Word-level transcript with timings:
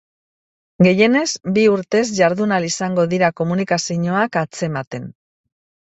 Gehienez, 0.87 1.25
bi 1.59 1.65
urtez 1.75 2.03
jardun 2.21 2.55
ahal 2.57 2.67
izango 2.73 3.07
dira 3.15 3.33
komunikazioak 3.43 4.45
atzematen. 4.47 5.11